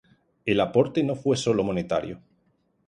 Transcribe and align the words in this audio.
El 0.47 0.59
aporte 0.61 1.03
no 1.03 1.15
fue 1.15 1.37
sólo 1.37 1.63
monetario. 1.63 2.23